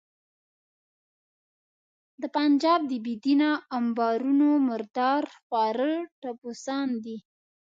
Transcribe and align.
د 2.21 2.23
پنجاب 2.35 2.79
د 2.91 2.91
بې 3.05 3.13
دینه 3.25 3.49
امبارونو 3.77 4.49
مردار 4.67 5.23
خواره 5.37 5.91
ټپوسان 6.21 6.87
دي. 7.03 7.17